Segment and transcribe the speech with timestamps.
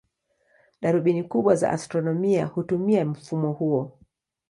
[0.81, 3.97] Darubini kubwa za astronomia hutumia mfumo huo.